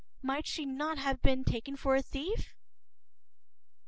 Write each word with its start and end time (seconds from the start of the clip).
Might 0.23 0.47
she 0.47 0.65
not 0.65 0.97
have 0.97 1.21
been 1.21 1.43
taken 1.43 1.75
for 1.75 1.95
a 1.95 2.01
thief? 2.01 2.55